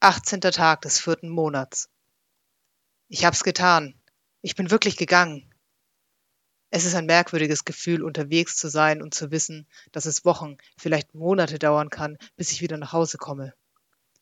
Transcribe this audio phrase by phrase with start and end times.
[0.00, 1.88] Achtzehnter Tag des vierten Monats.
[3.08, 3.98] Ich hab's getan.
[4.42, 5.50] Ich bin wirklich gegangen.
[6.68, 11.14] Es ist ein merkwürdiges Gefühl, unterwegs zu sein und zu wissen, dass es Wochen, vielleicht
[11.14, 13.54] Monate dauern kann, bis ich wieder nach Hause komme.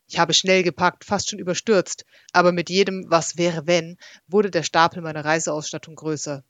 [0.06, 3.98] Ich habe schnell gepackt, fast schon überstürzt, aber mit jedem Was wäre wenn
[4.28, 6.44] wurde der Stapel meiner Reiseausstattung größer.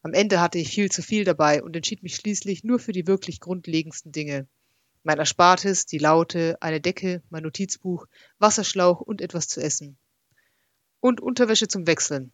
[0.00, 3.06] Am Ende hatte ich viel zu viel dabei und entschied mich schließlich nur für die
[3.06, 4.48] wirklich grundlegendsten Dinge,
[5.04, 8.06] mein Erspartes, die Laute, eine Decke, mein Notizbuch,
[8.38, 9.96] Wasserschlauch und etwas zu essen.
[11.00, 12.32] Und Unterwäsche zum Wechseln.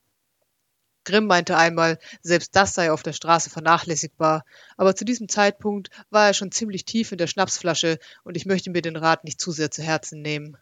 [1.04, 4.44] Grimm meinte einmal, selbst das sei auf der Straße vernachlässigbar,
[4.76, 8.70] aber zu diesem Zeitpunkt war er schon ziemlich tief in der Schnapsflasche und ich möchte
[8.70, 10.56] mir den Rat nicht zu sehr zu Herzen nehmen.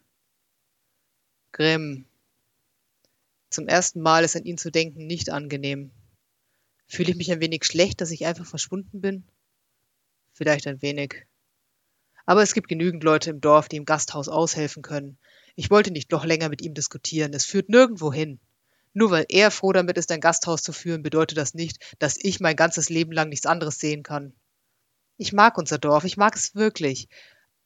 [1.51, 2.05] Grimm.
[3.49, 5.91] Zum ersten Mal ist an ihn zu denken nicht angenehm.
[6.87, 9.23] Fühle ich mich ein wenig schlecht, dass ich einfach verschwunden bin?
[10.33, 11.27] Vielleicht ein wenig.
[12.29, 15.17] Aber es gibt genügend Leute im Dorf, die im Gasthaus aushelfen können.
[15.55, 17.33] Ich wollte nicht noch länger mit ihm diskutieren.
[17.33, 18.39] Es führt nirgendwo hin.
[18.93, 22.39] Nur weil er froh damit ist, ein Gasthaus zu führen, bedeutet das nicht, dass ich
[22.39, 24.33] mein ganzes Leben lang nichts anderes sehen kann.
[25.17, 27.07] Ich mag unser Dorf, ich mag es wirklich.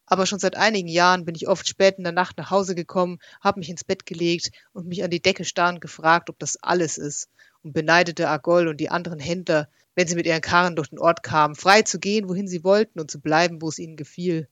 [0.05, 3.19] Aber schon seit einigen Jahren bin ich oft spät in der Nacht nach Hause gekommen,
[3.41, 6.97] habe mich ins Bett gelegt und mich an die Decke starrend gefragt, ob das alles
[6.97, 7.27] ist,
[7.63, 11.21] und beneidete Argol und die anderen Händler, wenn sie mit ihren Karren durch den Ort
[11.21, 14.47] kamen, frei zu gehen, wohin sie wollten und zu bleiben, wo es ihnen gefiel.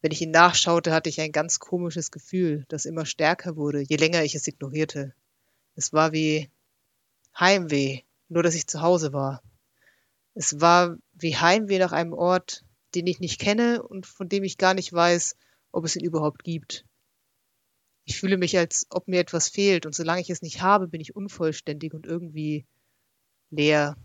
[0.00, 3.96] Wenn ich ihn nachschaute, hatte ich ein ganz komisches Gefühl, das immer stärker wurde, je
[3.96, 5.14] länger ich es ignorierte.
[5.76, 6.50] Es war wie
[7.38, 9.42] Heimweh, nur dass ich zu Hause war.
[10.34, 14.58] Es war wie Heimweh nach einem Ort, den ich nicht kenne und von dem ich
[14.58, 15.36] gar nicht weiß,
[15.72, 16.84] ob es ihn überhaupt gibt.
[18.04, 21.00] Ich fühle mich, als ob mir etwas fehlt, und solange ich es nicht habe, bin
[21.00, 22.64] ich unvollständig und irgendwie
[23.50, 23.96] leer.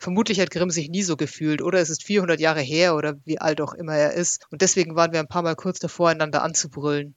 [0.00, 3.38] Vermutlich hat Grimm sich nie so gefühlt, oder es ist 400 Jahre her oder wie
[3.38, 6.42] alt auch immer er ist, und deswegen waren wir ein paar Mal kurz davor, einander
[6.42, 7.14] anzubrüllen.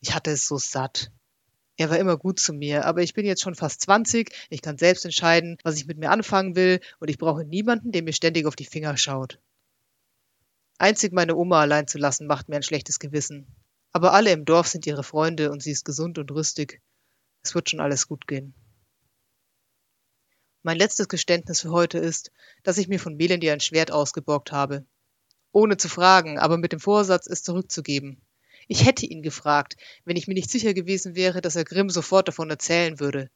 [0.00, 1.12] Ich hatte es so satt.
[1.76, 4.78] Er war immer gut zu mir, aber ich bin jetzt schon fast 20, ich kann
[4.78, 8.46] selbst entscheiden, was ich mit mir anfangen will, und ich brauche niemanden, der mir ständig
[8.46, 9.38] auf die Finger schaut.
[10.76, 13.46] Einzig meine Oma allein zu lassen, macht mir ein schlechtes Gewissen.
[13.92, 16.82] Aber alle im Dorf sind ihre Freunde und sie ist gesund und rüstig.
[17.42, 18.54] Es wird schon alles gut gehen.
[20.62, 22.32] Mein letztes Geständnis für heute ist,
[22.64, 24.84] dass ich mir von Melendi ein Schwert ausgeborgt habe.
[25.52, 28.20] Ohne zu fragen, aber mit dem Vorsatz, es zurückzugeben.
[28.66, 32.28] Ich hätte ihn gefragt, wenn ich mir nicht sicher gewesen wäre, dass er Grimm sofort
[32.28, 33.30] davon erzählen würde.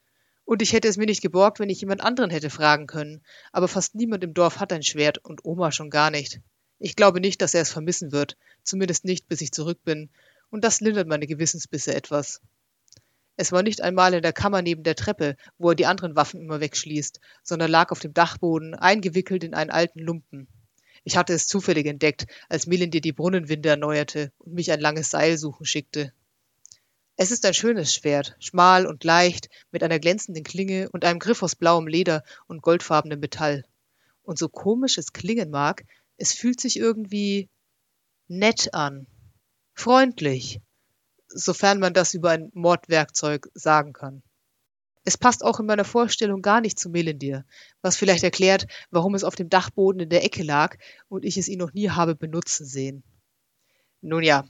[0.44, 3.22] Und ich hätte es mir nicht geborgt, wenn ich jemand anderen hätte fragen können.
[3.52, 6.40] Aber fast niemand im Dorf hat ein Schwert und Oma schon gar nicht.
[6.80, 10.10] Ich glaube nicht, dass er es vermissen wird, zumindest nicht, bis ich zurück bin,
[10.50, 12.40] und das lindert meine Gewissensbisse etwas.
[13.42, 16.40] Es war nicht einmal in der Kammer neben der Treppe, wo er die anderen Waffen
[16.40, 20.46] immer wegschließt, sondern lag auf dem Dachboden, eingewickelt in einen alten Lumpen.
[21.02, 25.38] Ich hatte es zufällig entdeckt, als Melindir die Brunnenwinde erneuerte und mich ein langes Seil
[25.38, 26.12] suchen schickte.
[27.16, 31.42] Es ist ein schönes Schwert, schmal und leicht, mit einer glänzenden Klinge und einem Griff
[31.42, 33.64] aus blauem Leder und goldfarbenem Metall.
[34.22, 35.82] Und so komisch es klingen mag,
[36.16, 37.48] es fühlt sich irgendwie
[38.28, 39.08] nett an,
[39.74, 40.60] freundlich,
[41.34, 44.22] sofern man das über ein Mordwerkzeug sagen kann.
[45.04, 47.44] Es passt auch in meiner Vorstellung gar nicht zu Melindir,
[47.80, 50.76] was vielleicht erklärt, warum es auf dem Dachboden in der Ecke lag
[51.08, 53.02] und ich es ihn noch nie habe benutzen sehen.
[54.00, 54.44] Nun ja,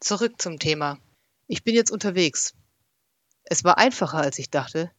[0.00, 0.98] zurück zum Thema.
[1.46, 2.54] Ich bin jetzt unterwegs.
[3.44, 4.90] Es war einfacher, als ich dachte.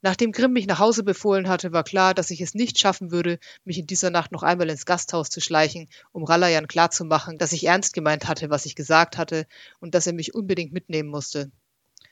[0.00, 3.38] Nachdem Grimm mich nach Hause befohlen hatte, war klar, dass ich es nicht schaffen würde,
[3.64, 7.64] mich in dieser Nacht noch einmal ins Gasthaus zu schleichen, um Ralayan klarzumachen, dass ich
[7.64, 9.46] ernst gemeint hatte, was ich gesagt hatte,
[9.80, 11.50] und dass er mich unbedingt mitnehmen musste.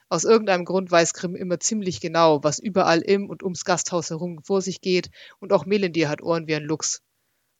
[0.09, 4.41] Aus irgendeinem Grund weiß Grimm immer ziemlich genau, was überall im und ums Gasthaus herum
[4.43, 7.03] vor sich geht, und auch Melindir hat Ohren wie ein Luchs.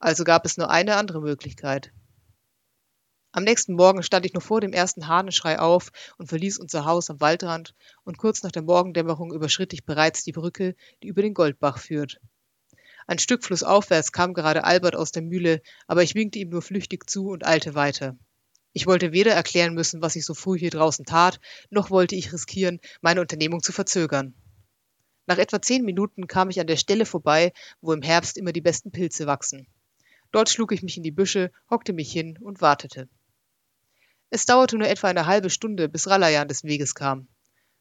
[0.01, 1.93] Also gab es nur eine andere Möglichkeit.
[3.37, 7.11] Am nächsten Morgen stand ich noch vor dem ersten Hahnenschrei auf und verließ unser Haus
[7.11, 11.35] am Waldrand, und kurz nach der Morgendämmerung überschritt ich bereits die Brücke, die über den
[11.35, 12.19] Goldbach führt.
[13.07, 17.11] Ein Stück flussaufwärts kam gerade Albert aus der Mühle, aber ich winkte ihm nur flüchtig
[17.11, 18.17] zu und eilte weiter.
[18.73, 21.39] Ich wollte weder erklären müssen, was ich so früh hier draußen tat,
[21.69, 24.33] noch wollte ich riskieren, meine Unternehmung zu verzögern.
[25.27, 27.53] Nach etwa zehn Minuten kam ich an der Stelle vorbei,
[27.83, 29.67] wo im Herbst immer die besten Pilze wachsen.
[30.33, 33.11] Dort schlug ich mich in die Büsche, hockte mich hin und wartete.
[34.31, 37.29] Es dauerte nur etwa eine halbe Stunde, bis Ralayan des Weges kam.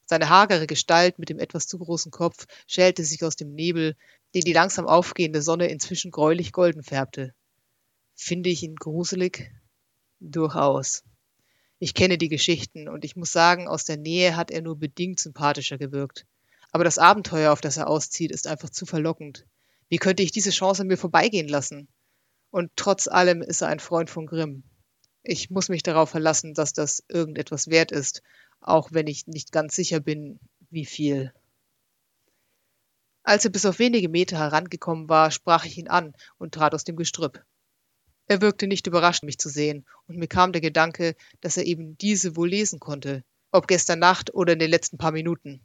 [0.06, 3.95] Seine hagere Gestalt mit dem etwas zu großen Kopf schälte sich aus dem Nebel,
[4.36, 7.33] den die langsam aufgehende Sonne inzwischen gräulich golden färbte.
[8.13, 9.51] Finde ich ihn gruselig?
[10.19, 11.03] Durchaus.
[11.80, 15.19] Ich kenne die Geschichten und ich muss sagen, aus der Nähe hat er nur bedingt
[15.19, 16.25] sympathischer gewirkt.
[16.71, 19.45] Aber das Abenteuer, auf das er auszieht, ist einfach zu verlockend.
[19.89, 21.88] Wie könnte ich diese Chance an mir vorbeigehen lassen?
[22.51, 24.63] Und trotz allem ist er ein Freund von Grimm.
[25.27, 28.22] Ich muss mich darauf verlassen, dass das irgendetwas wert ist,
[28.62, 30.39] auch wenn ich nicht ganz sicher bin,
[30.69, 31.33] wie viel.
[33.24, 36.83] Als er bis auf wenige Meter herangekommen war, sprach ich ihn an und trat aus
[36.83, 37.44] dem Gestrüpp.
[38.27, 41.98] Er wirkte nicht überrascht, mich zu sehen, und mir kam der Gedanke, dass er eben
[41.98, 45.60] diese wohl lesen konnte, ob gestern Nacht oder in den letzten paar Minuten.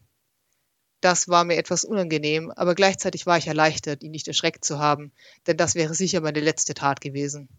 [1.03, 5.13] Das war mir etwas unangenehm, aber gleichzeitig war ich erleichtert, ihn nicht erschreckt zu haben,
[5.47, 7.51] denn das wäre sicher meine letzte Tat gewesen.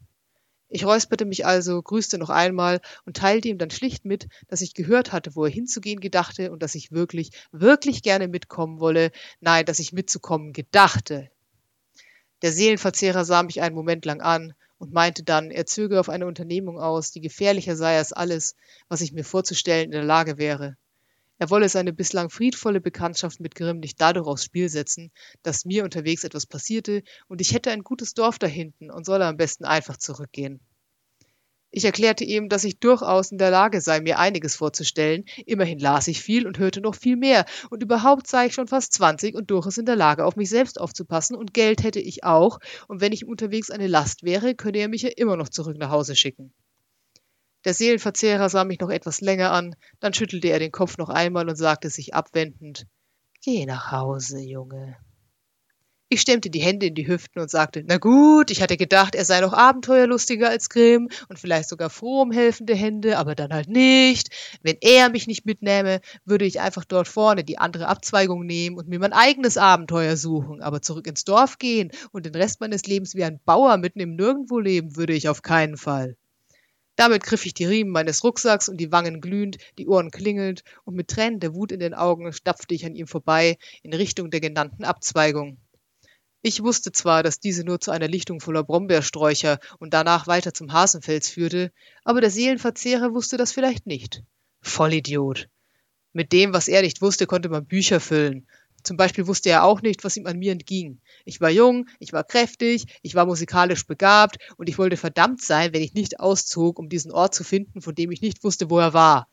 [0.74, 4.74] Ich räusperte mich also, grüßte noch einmal und teilte ihm dann schlicht mit, dass ich
[4.74, 9.66] gehört hatte, wo er hinzugehen gedachte und dass ich wirklich, wirklich gerne mitkommen wolle, nein,
[9.66, 11.30] dass ich mitzukommen gedachte.
[12.42, 16.26] Der Seelenverzehrer sah mich einen Moment lang an und meinte dann, er zöge auf eine
[16.26, 18.56] Unternehmung aus, die gefährlicher sei als alles,
[18.88, 20.78] was ich mir vorzustellen in der Lage wäre.
[21.42, 25.10] Er wolle seine bislang friedvolle Bekanntschaft mit Grimm nicht dadurch aufs Spiel setzen,
[25.42, 29.26] dass mir unterwegs etwas passierte und ich hätte ein gutes Dorf da hinten und solle
[29.26, 30.60] am besten einfach zurückgehen.
[31.72, 35.26] Ich erklärte ihm, dass ich durchaus in der Lage sei, mir einiges vorzustellen.
[35.48, 37.48] Immerhin las ich viel und hörte noch viel mehr.
[37.72, 40.80] Und überhaupt sei ich schon fast zwanzig und durchaus in der Lage, auf mich selbst
[40.80, 41.36] aufzupassen.
[41.36, 42.60] Und Geld hätte ich auch.
[42.88, 45.90] Und wenn ich unterwegs eine Last wäre, könne er mich ja immer noch zurück nach
[45.90, 46.54] Hause schicken.
[47.64, 51.48] Der Seelenverzehrer sah mich noch etwas länger an, dann schüttelte er den Kopf noch einmal
[51.48, 52.88] und sagte sich abwendend
[53.44, 54.98] Geh nach Hause, Junge.
[56.14, 59.24] Ich stemmte die Hände in die Hüften und sagte, na gut, ich hatte gedacht, er
[59.24, 63.70] sei noch abenteuerlustiger als Grimm und vielleicht sogar froh um helfende Hände, aber dann halt
[63.70, 64.30] nicht.
[64.62, 68.90] Wenn er mich nicht mitnähme, würde ich einfach dort vorne die andere Abzweigung nehmen und
[68.90, 73.16] mir mein eigenes Abenteuer suchen, aber zurück ins Dorf gehen und den Rest meines Lebens
[73.16, 76.18] wie ein Bauer mitten im Nirgendwo leben, würde ich auf keinen Fall.
[77.02, 80.94] Damit griff ich die Riemen meines Rucksacks und die Wangen glühend, die Ohren klingelnd, und
[80.94, 84.40] mit Tränen der Wut in den Augen stapfte ich an ihm vorbei in Richtung der
[84.40, 85.58] genannten Abzweigung.
[86.44, 90.74] Ich wusste zwar, dass diese nur zu einer Lichtung voller Brombeersträucher und danach weiter zum
[90.74, 91.72] Hasenfels führte,
[92.04, 94.22] aber der Seelenverzehrer wusste das vielleicht nicht.
[94.62, 95.50] Vollidiot.
[96.14, 98.46] Mit dem, was er nicht wusste, konnte man Bücher füllen,
[98.84, 101.00] zum Beispiel wusste er auch nicht, was ihm an mir entging.
[101.26, 105.74] Ich war jung, ich war kräftig, ich war musikalisch begabt und ich wollte verdammt sein,
[105.74, 108.80] wenn ich nicht auszog, um diesen Ort zu finden, von dem ich nicht wusste, wo
[108.80, 109.28] er war.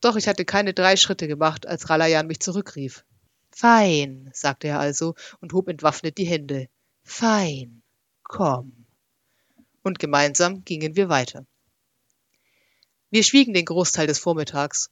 [0.00, 3.04] Doch ich hatte keine drei Schritte gemacht, als Ralayan mich zurückrief.
[3.50, 6.68] Fein, sagte er also und hob entwaffnet die Hände.
[7.04, 7.82] Fein,
[8.22, 8.86] komm.
[9.82, 11.46] Und gemeinsam gingen wir weiter.
[13.10, 14.90] Wir schwiegen den Großteil des Vormittags.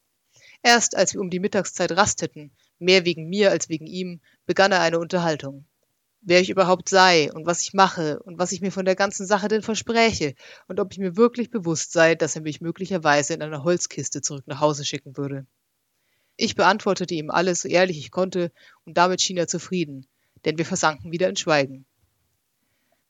[0.63, 4.81] Erst als wir um die Mittagszeit rasteten, mehr wegen mir als wegen ihm, begann er
[4.81, 5.65] eine Unterhaltung.
[6.23, 9.27] Wer ich überhaupt sei und was ich mache und was ich mir von der ganzen
[9.27, 10.35] Sache denn verspräche
[10.69, 14.45] und ob ich mir wirklich bewusst sei, dass er mich möglicherweise in einer Holzkiste zurück
[14.47, 15.47] nach Hause schicken würde.
[16.37, 18.53] Ich beantwortete ihm alles so ehrlich ich konnte
[18.85, 20.07] und damit schien er zufrieden,
[20.45, 21.87] denn wir versanken wieder in Schweigen.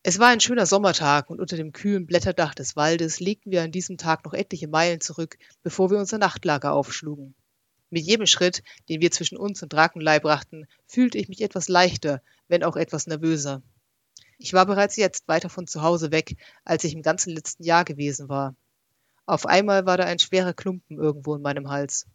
[0.02, 3.70] Es war ein schöner Sommertag und unter dem kühlen Blätterdach des Waldes legten wir an
[3.70, 7.34] diesem Tag noch etliche Meilen zurück, bevor wir unser Nachtlager aufschlugen.
[7.91, 12.23] Mit jedem Schritt, den wir zwischen uns und Drakenlei brachten, fühlte ich mich etwas leichter,
[12.49, 13.63] wenn auch etwas nervöser.
[14.39, 17.85] Ich war bereits jetzt weiter von zu Hause weg, als ich im ganzen letzten Jahr
[17.85, 18.55] gewesen war.
[19.27, 22.07] Auf einmal war da ein schwerer Klumpen irgendwo in meinem Hals.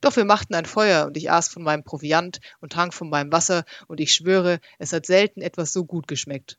[0.00, 3.32] Doch wir machten ein Feuer und ich aß von meinem Proviant und trank von meinem
[3.32, 6.58] Wasser und ich schwöre, es hat selten etwas so gut geschmeckt.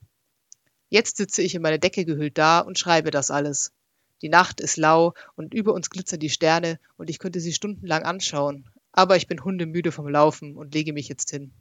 [0.88, 3.72] Jetzt sitze ich in meine Decke gehüllt da und schreibe das alles.
[4.22, 8.04] Die Nacht ist lau und über uns glitzern die Sterne und ich könnte sie stundenlang
[8.04, 8.68] anschauen.
[8.92, 11.52] Aber ich bin hundemüde vom Laufen und lege mich jetzt hin.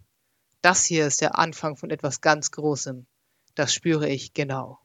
[0.62, 3.05] Das hier ist der Anfang von etwas ganz Großem.
[3.55, 4.79] Das spüre ich genau.